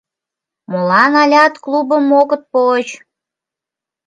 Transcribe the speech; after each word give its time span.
—Молан 0.71 1.13
алят 1.23 1.53
клубым 1.63 2.05
огыт 2.19 2.43
поч? 2.53 2.87